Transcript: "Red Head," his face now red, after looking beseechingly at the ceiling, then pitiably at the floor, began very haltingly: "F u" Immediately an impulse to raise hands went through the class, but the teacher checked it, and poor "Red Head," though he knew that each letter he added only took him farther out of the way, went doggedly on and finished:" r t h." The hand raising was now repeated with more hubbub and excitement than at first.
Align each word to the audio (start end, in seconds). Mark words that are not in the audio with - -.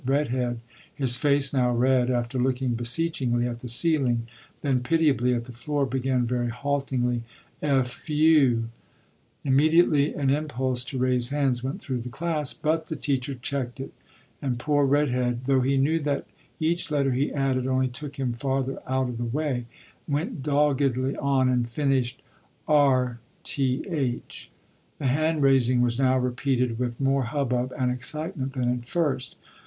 "Red 0.03 0.29
Head," 0.29 0.61
his 0.95 1.15
face 1.17 1.53
now 1.53 1.71
red, 1.71 2.09
after 2.09 2.39
looking 2.39 2.69
beseechingly 2.73 3.45
at 3.47 3.59
the 3.59 3.69
ceiling, 3.69 4.25
then 4.63 4.79
pitiably 4.79 5.35
at 5.35 5.45
the 5.45 5.51
floor, 5.51 5.85
began 5.85 6.25
very 6.25 6.49
haltingly: 6.49 7.21
"F 7.61 8.09
u" 8.09 8.69
Immediately 9.45 10.15
an 10.15 10.31
impulse 10.31 10.83
to 10.85 10.97
raise 10.97 11.29
hands 11.29 11.63
went 11.63 11.83
through 11.83 12.01
the 12.01 12.09
class, 12.09 12.51
but 12.51 12.87
the 12.87 12.95
teacher 12.95 13.35
checked 13.35 13.79
it, 13.79 13.93
and 14.41 14.57
poor 14.57 14.87
"Red 14.87 15.09
Head," 15.09 15.43
though 15.43 15.61
he 15.61 15.77
knew 15.77 15.99
that 15.99 16.25
each 16.59 16.89
letter 16.89 17.11
he 17.11 17.31
added 17.31 17.67
only 17.67 17.87
took 17.87 18.15
him 18.15 18.33
farther 18.33 18.79
out 18.87 19.07
of 19.07 19.19
the 19.19 19.23
way, 19.23 19.67
went 20.07 20.41
doggedly 20.41 21.15
on 21.17 21.47
and 21.47 21.69
finished:" 21.69 22.23
r 22.67 23.19
t 23.43 23.85
h." 23.87 24.49
The 24.97 25.05
hand 25.05 25.43
raising 25.43 25.81
was 25.81 25.99
now 25.99 26.17
repeated 26.17 26.79
with 26.79 26.99
more 26.99 27.25
hubbub 27.25 27.71
and 27.77 27.91
excitement 27.91 28.53
than 28.53 28.67
at 28.67 28.87
first. 28.87 29.35